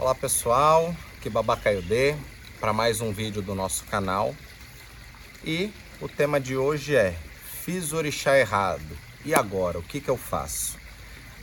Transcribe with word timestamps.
Olá 0.00 0.14
pessoal, 0.14 0.94
aqui 1.16 1.28
Babacaiodê 1.28 2.14
para 2.60 2.72
mais 2.72 3.00
um 3.00 3.12
vídeo 3.12 3.42
do 3.42 3.52
nosso 3.52 3.82
canal 3.86 4.32
e 5.44 5.72
o 6.00 6.08
tema 6.08 6.38
de 6.38 6.56
hoje 6.56 6.94
é 6.94 7.18
Fiz 7.64 7.92
orixá 7.92 8.38
errado, 8.38 8.96
e 9.24 9.34
agora, 9.34 9.76
o 9.76 9.82
que, 9.82 10.00
que 10.00 10.08
eu 10.08 10.16
faço? 10.16 10.78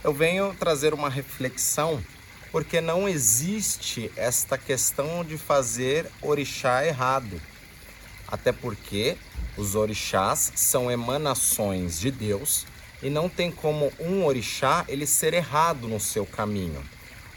Eu 0.02 0.14
venho 0.14 0.56
trazer 0.58 0.94
uma 0.94 1.10
reflexão 1.10 2.02
porque 2.50 2.80
não 2.80 3.10
existe 3.10 4.10
esta 4.16 4.58
questão 4.58 5.26
de 5.26 5.38
fazer 5.38 6.10
orixá 6.22 6.86
errado. 6.86 7.42
Até 8.26 8.54
porque 8.54 9.18
os 9.58 9.76
orixás 9.76 10.54
são 10.56 10.90
emanações 10.90 12.00
de 12.00 12.10
Deus 12.10 12.66
e 13.04 13.10
não 13.10 13.28
tem 13.28 13.52
como 13.52 13.92
um 14.00 14.24
orixá 14.24 14.86
ele 14.88 15.06
ser 15.06 15.34
errado 15.34 15.90
no 15.90 16.00
seu 16.00 16.26
caminho. 16.26 16.82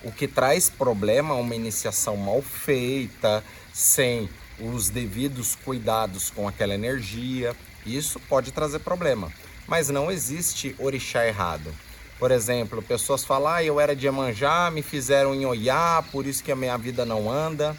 O 0.04 0.12
que 0.12 0.28
traz 0.28 0.68
problema 0.68 1.34
é 1.34 1.40
uma 1.40 1.54
iniciação 1.54 2.16
mal 2.16 2.40
feita, 2.40 3.42
sem 3.72 4.28
os 4.60 4.88
devidos 4.88 5.56
cuidados 5.56 6.30
com 6.30 6.46
aquela 6.46 6.74
energia. 6.74 7.54
Isso 7.84 8.20
pode 8.20 8.52
trazer 8.52 8.78
problema, 8.80 9.32
mas 9.66 9.88
não 9.88 10.10
existe 10.10 10.74
orixá 10.78 11.26
errado. 11.26 11.72
Por 12.18 12.30
exemplo, 12.30 12.82
pessoas 12.82 13.24
falam, 13.24 13.48
ah, 13.52 13.62
eu 13.62 13.78
era 13.78 13.94
de 13.94 14.06
Iemanjá, 14.06 14.70
me 14.70 14.82
fizeram 14.82 15.34
em 15.34 15.46
Oiá, 15.46 16.04
por 16.10 16.26
isso 16.26 16.42
que 16.42 16.50
a 16.50 16.56
minha 16.56 16.76
vida 16.76 17.04
não 17.04 17.30
anda. 17.30 17.76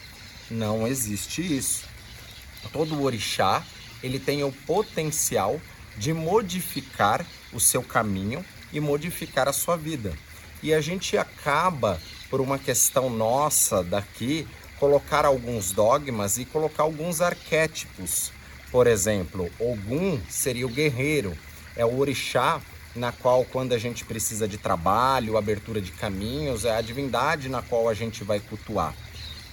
Não 0.50 0.88
existe 0.88 1.42
isso. 1.42 1.86
Todo 2.72 3.02
orixá, 3.02 3.64
ele 4.02 4.20
tem 4.20 4.44
o 4.44 4.52
potencial 4.52 5.60
de 5.98 6.14
modificar 6.14 7.26
o 7.52 7.60
seu 7.60 7.84
caminho 7.84 8.44
e 8.72 8.80
modificar 8.80 9.48
a 9.48 9.54
sua 9.54 9.76
vida. 9.76 10.14
E 10.62 10.74
a 10.74 10.82
gente 10.82 11.18
acaba, 11.18 12.00
por 12.30 12.42
uma 12.42 12.60
questão 12.60 13.10
nossa 13.10 13.84
daqui, 13.84 14.48
colocar 14.80 15.26
alguns 15.26 15.72
dogmas 15.72 16.38
e 16.38 16.46
colocar 16.46 16.84
alguns 16.84 17.22
arquétipos. 17.22 18.32
Por 18.72 18.88
exemplo, 18.88 19.50
Ogum 19.60 20.20
seria 20.30 20.66
o 20.66 20.70
guerreiro, 20.70 21.36
é 21.76 21.86
o 21.86 21.98
orixá 21.98 22.62
na 22.96 23.12
qual 23.12 23.46
quando 23.46 23.74
a 23.74 23.78
gente 23.78 24.04
precisa 24.04 24.48
de 24.48 24.58
trabalho, 24.58 25.38
abertura 25.38 25.80
de 25.80 25.92
caminhos, 25.92 26.66
é 26.66 26.76
a 26.76 26.82
divindade 26.82 27.50
na 27.50 27.62
qual 27.62 27.88
a 27.88 27.94
gente 27.94 28.24
vai 28.24 28.40
cultuar. 28.40 28.94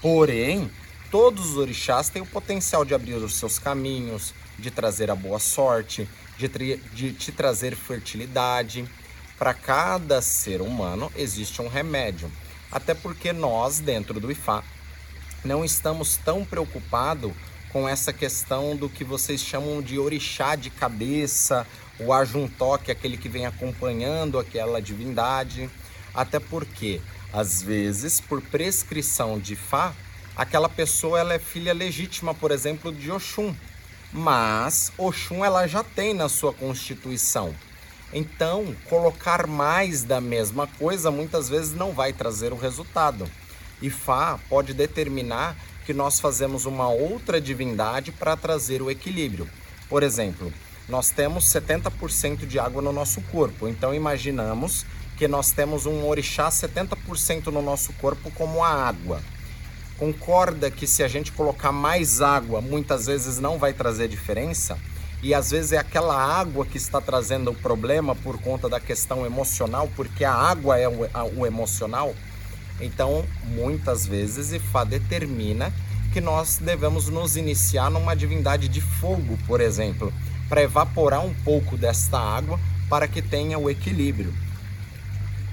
Porém, 0.01 0.71
todos 1.11 1.51
os 1.51 1.57
orixás 1.57 2.09
têm 2.09 2.23
o 2.23 2.27
potencial 2.27 2.85
de 2.85 2.95
abrir 2.95 3.15
os 3.15 3.35
seus 3.35 3.59
caminhos, 3.59 4.35
de 4.59 4.71
trazer 4.71 5.11
a 5.11 5.15
boa 5.15 5.39
sorte, 5.39 6.09
de, 6.39 6.77
de 6.93 7.13
te 7.13 7.33
trazer 7.33 7.77
fertilidade. 7.77 8.89
Para 9.39 9.53
cada 9.53 10.23
ser 10.23 10.63
humano 10.63 11.13
existe 11.15 11.61
um 11.61 11.69
remédio. 11.69 12.31
Até 12.73 12.95
porque 12.95 13.33
nós, 13.33 13.79
dentro 13.79 14.19
do 14.19 14.31
IFA, 14.31 14.65
não 15.45 15.65
estamos 15.65 16.17
tão 16.17 16.45
preocupados 16.45 17.33
com 17.71 17.89
essa 17.89 18.13
questão 18.13 18.75
do 18.75 18.89
que 18.89 19.05
vocês 19.05 19.43
chamam 19.43 19.83
de 19.83 19.99
orixá 19.99 20.57
de 20.57 20.71
cabeça, 20.71 21.67
o 22.01 22.13
ajuntoque, 22.13 22.91
aquele 22.91 23.19
que 23.19 23.29
vem 23.29 23.45
acompanhando 23.45 24.39
aquela 24.39 24.81
divindade. 24.81 25.69
Até 26.15 26.41
porque, 26.41 27.01
às 27.33 27.61
vezes, 27.61 28.21
por 28.21 28.41
prescrição 28.41 29.39
de 29.39 29.55
Fá, 29.55 29.95
aquela 30.35 30.69
pessoa 30.69 31.21
ela 31.21 31.35
é 31.35 31.39
filha 31.39 31.75
legítima, 31.75 32.35
por 32.35 32.51
exemplo, 32.51 32.91
de 32.91 33.13
Oxum. 33.13 33.55
Mas 34.11 34.91
Oxum 34.97 35.45
ela 35.45 35.67
já 35.67 35.85
tem 35.85 36.15
na 36.15 36.31
sua 36.31 36.55
constituição. 36.55 37.55
Então, 38.13 38.75
colocar 38.89 39.47
mais 39.47 40.03
da 40.03 40.21
mesma 40.21 40.67
coisa 40.67 41.11
muitas 41.11 41.49
vezes 41.49 41.75
não 41.75 41.93
vai 41.93 42.13
trazer 42.13 42.53
o 42.53 42.57
resultado. 42.57 43.29
E 43.83 43.91
Fá 43.91 44.39
pode 44.49 44.73
determinar 44.73 45.57
que 45.85 45.93
nós 45.93 46.19
fazemos 46.19 46.67
uma 46.67 46.89
outra 46.89 47.41
divindade 47.41 48.11
para 48.13 48.37
trazer 48.37 48.83
o 48.83 48.91
equilíbrio. 48.91 49.49
Por 49.89 50.03
exemplo, 50.03 50.53
nós 50.89 51.11
temos 51.11 51.45
70% 51.47 52.47
de 52.47 52.59
água 52.59 52.81
no 52.81 52.93
nosso 52.93 53.21
corpo, 53.23 53.69
então 53.69 53.95
imaginamos 53.95 54.87
que 55.17 55.27
nós 55.27 55.51
temos 55.51 55.87
um 55.87 56.07
orixá 56.07 56.49
70% 56.49 57.47
no 57.47 57.63
nosso 57.63 57.93
corpo 57.95 58.31
como 58.33 58.63
a 58.63 58.69
água. 58.69 59.21
Concorda 59.99 60.71
que 60.71 60.87
se 60.87 61.03
a 61.03 61.09
gente 61.09 61.33
colocar 61.33 61.73
mais 61.73 62.21
água, 62.21 62.61
muitas 62.61 63.07
vezes 63.07 63.39
não 63.39 63.59
vai 63.59 63.73
trazer 63.73 64.09
diferença? 64.09 64.79
E 65.27 65.35
às 65.35 65.51
vezes 65.51 65.73
é 65.73 65.79
aquela 65.79 66.15
água 66.15 66.65
que 66.65 66.77
está 66.77 67.01
trazendo 67.01 67.51
o 67.51 67.55
problema 67.55 68.15
por 68.15 68.41
conta 68.41 68.69
da 68.69 68.79
questão 68.79 69.27
emocional, 69.27 69.91
porque 69.97 70.25
a 70.25 70.33
água 70.33 70.79
é 70.79 70.89
o, 70.89 71.03
a, 71.13 71.25
o 71.25 71.45
emocional. 71.45 72.15
Então, 72.81 73.25
muitas 73.43 74.07
vezes, 74.07 74.53
Ifá 74.53 74.85
determina 74.85 75.73
que 76.13 76.21
nós 76.21 76.59
devemos 76.59 77.09
nos 77.09 77.37
iniciar 77.37 77.91
numa 77.91 78.15
divindade 78.15 78.69
de 78.69 78.81
fogo, 78.81 79.37
por 79.49 79.61
exemplo, 79.61 80.13
para 80.49 80.63
evaporar 80.63 81.27
um 81.27 81.35
pouco 81.35 81.77
desta 81.77 82.21
água 82.21 82.61
para 82.89 83.09
que 83.09 83.21
tenha 83.21 83.59
o 83.59 83.69
equilíbrio. 83.69 84.33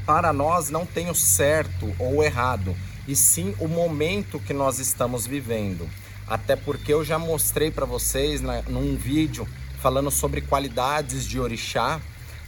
Para 0.06 0.32
nós 0.32 0.70
não 0.70 0.86
tem 0.86 1.10
o 1.10 1.16
certo 1.16 1.92
ou 1.98 2.24
errado, 2.24 2.76
e 3.08 3.16
sim 3.16 3.56
o 3.58 3.68
momento 3.68 4.40
que 4.40 4.54
nós 4.54 4.78
estamos 4.78 5.26
vivendo. 5.26 5.90
Até 6.28 6.56
porque 6.56 6.94
eu 6.94 7.04
já 7.04 7.18
mostrei 7.18 7.72
para 7.72 7.88
vocês 7.88 8.40
né, 8.40 8.64
num 8.68 8.96
vídeo 8.96 9.48
falando 9.84 10.10
sobre 10.10 10.40
qualidades 10.40 11.26
de 11.26 11.42
orixá, 11.42 12.00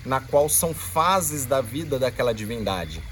na 0.05 0.21
qual 0.21 0.47
são 0.47 0.73
fases 0.73 1.43
da 1.43 1.59
vida 1.59 1.99
daquela 1.99 2.33
divindade. 2.33 3.03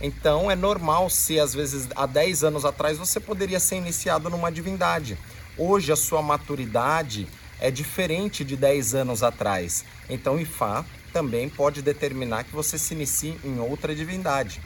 Então 0.00 0.48
é 0.48 0.54
normal 0.54 1.10
se 1.10 1.40
às 1.40 1.52
vezes 1.52 1.88
há 1.96 2.06
10 2.06 2.44
anos 2.44 2.64
atrás 2.64 2.96
você 2.96 3.18
poderia 3.18 3.58
ser 3.58 3.74
iniciado 3.74 4.30
numa 4.30 4.52
divindade. 4.52 5.18
Hoje 5.58 5.90
a 5.90 5.96
sua 5.96 6.22
maturidade 6.22 7.26
é 7.58 7.72
diferente 7.72 8.44
de 8.44 8.56
10 8.56 8.94
anos 8.94 9.20
atrás. 9.24 9.84
Então 10.08 10.38
Ifá 10.38 10.84
também 11.12 11.48
pode 11.48 11.82
determinar 11.82 12.44
que 12.44 12.54
você 12.54 12.78
se 12.78 12.94
inicie 12.94 13.36
em 13.42 13.58
outra 13.58 13.96
divindade. 13.96 14.60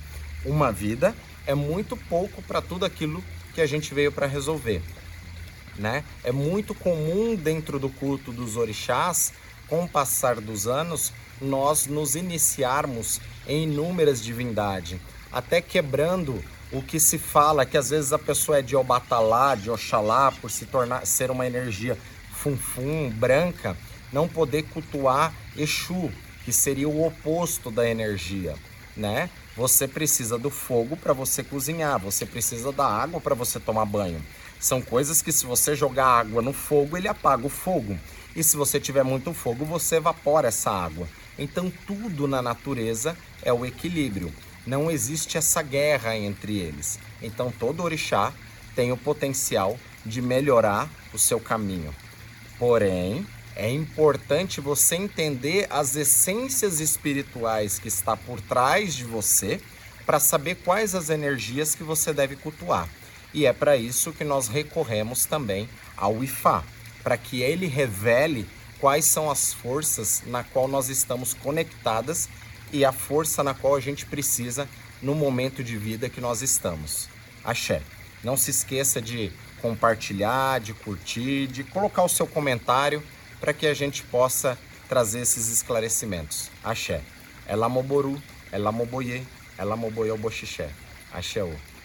Uma 0.44 0.70
vida 0.70 1.16
é 1.46 1.54
muito 1.54 1.96
pouco 1.96 2.42
para 2.42 2.60
tudo 2.60 2.84
aquilo 2.84 3.24
que 3.54 3.62
a 3.62 3.66
gente 3.66 3.94
veio 3.94 4.12
para 4.12 4.26
resolver 4.26 4.82
né? 5.78 6.04
É 6.24 6.32
muito 6.32 6.74
comum 6.74 7.34
dentro 7.34 7.78
do 7.78 7.88
culto 7.88 8.32
dos 8.32 8.56
orixás, 8.56 9.32
com 9.68 9.84
o 9.84 9.88
passar 9.88 10.40
dos 10.40 10.66
anos, 10.66 11.12
nós 11.40 11.86
nos 11.86 12.14
iniciarmos 12.14 13.20
em 13.46 13.64
inúmeras 13.64 14.22
divindades, 14.22 14.98
até 15.32 15.60
quebrando 15.60 16.42
o 16.72 16.82
que 16.82 16.98
se 16.98 17.18
fala 17.18 17.66
que 17.66 17.76
às 17.76 17.90
vezes 17.90 18.12
a 18.12 18.18
pessoa 18.18 18.58
é 18.58 18.62
de 18.62 18.74
Obatalá, 18.74 19.54
de 19.54 19.70
Oxalá, 19.70 20.32
por 20.32 20.50
se 20.50 20.66
tornar 20.66 21.06
ser 21.06 21.30
uma 21.30 21.46
energia 21.46 21.96
funfum, 22.32 23.10
branca, 23.10 23.76
não 24.12 24.28
poder 24.28 24.62
cultuar 24.64 25.32
Exu, 25.56 26.10
que 26.44 26.52
seria 26.52 26.88
o 26.88 27.04
oposto 27.04 27.70
da 27.70 27.88
energia, 27.88 28.54
né? 28.96 29.30
Você 29.56 29.88
precisa 29.88 30.36
do 30.36 30.50
fogo 30.50 30.96
para 30.96 31.12
você 31.12 31.42
cozinhar, 31.42 31.98
você 31.98 32.26
precisa 32.26 32.70
da 32.70 32.86
água 32.86 33.20
para 33.20 33.34
você 33.34 33.58
tomar 33.58 33.86
banho. 33.86 34.22
São 34.66 34.82
coisas 34.82 35.22
que 35.22 35.30
se 35.30 35.46
você 35.46 35.76
jogar 35.76 36.06
água 36.06 36.42
no 36.42 36.52
fogo, 36.52 36.96
ele 36.96 37.06
apaga 37.06 37.46
o 37.46 37.48
fogo. 37.48 37.96
E 38.34 38.42
se 38.42 38.56
você 38.56 38.80
tiver 38.80 39.04
muito 39.04 39.32
fogo, 39.32 39.64
você 39.64 39.94
evapora 39.94 40.48
essa 40.48 40.72
água. 40.72 41.06
Então 41.38 41.72
tudo 41.86 42.26
na 42.26 42.42
natureza 42.42 43.16
é 43.44 43.52
o 43.52 43.64
equilíbrio. 43.64 44.34
Não 44.66 44.90
existe 44.90 45.38
essa 45.38 45.62
guerra 45.62 46.16
entre 46.16 46.58
eles. 46.58 46.98
Então 47.22 47.52
todo 47.56 47.84
orixá 47.84 48.32
tem 48.74 48.90
o 48.90 48.96
potencial 48.96 49.78
de 50.04 50.20
melhorar 50.20 50.90
o 51.14 51.18
seu 51.18 51.38
caminho. 51.38 51.94
Porém, 52.58 53.24
é 53.54 53.70
importante 53.70 54.60
você 54.60 54.96
entender 54.96 55.68
as 55.70 55.94
essências 55.94 56.80
espirituais 56.80 57.78
que 57.78 57.86
está 57.86 58.16
por 58.16 58.40
trás 58.40 58.96
de 58.96 59.04
você 59.04 59.60
para 60.04 60.18
saber 60.18 60.56
quais 60.56 60.92
as 60.92 61.08
energias 61.08 61.72
que 61.72 61.84
você 61.84 62.12
deve 62.12 62.34
cultuar. 62.34 62.88
E 63.36 63.44
é 63.44 63.52
para 63.52 63.76
isso 63.76 64.14
que 64.14 64.24
nós 64.24 64.48
recorremos 64.48 65.26
também 65.26 65.68
ao 65.94 66.24
IFA, 66.24 66.64
para 67.02 67.18
que 67.18 67.42
ele 67.42 67.66
revele 67.66 68.48
quais 68.80 69.04
são 69.04 69.30
as 69.30 69.52
forças 69.52 70.22
na 70.24 70.42
qual 70.42 70.66
nós 70.66 70.88
estamos 70.88 71.34
conectadas 71.34 72.30
e 72.72 72.82
a 72.82 72.92
força 72.92 73.44
na 73.44 73.52
qual 73.52 73.76
a 73.76 73.80
gente 73.80 74.06
precisa 74.06 74.66
no 75.02 75.14
momento 75.14 75.62
de 75.62 75.76
vida 75.76 76.08
que 76.08 76.18
nós 76.18 76.40
estamos. 76.40 77.10
Axé. 77.44 77.82
Não 78.24 78.38
se 78.38 78.50
esqueça 78.50 79.02
de 79.02 79.30
compartilhar, 79.60 80.58
de 80.58 80.72
curtir, 80.72 81.46
de 81.46 81.62
colocar 81.62 82.04
o 82.04 82.08
seu 82.08 82.26
comentário 82.26 83.02
para 83.38 83.52
que 83.52 83.66
a 83.66 83.74
gente 83.74 84.02
possa 84.04 84.58
trazer 84.88 85.20
esses 85.20 85.50
esclarecimentos. 85.50 86.50
Axé. 86.64 87.02
Ela 87.46 87.68
moboru, 87.68 88.18
ela 88.50 88.72
moboye, 88.72 89.26
ela 89.58 89.76
moboyo 89.76 90.16
boxixé. 90.16 90.70
Axé. 91.12 91.42
-o. 91.42 91.75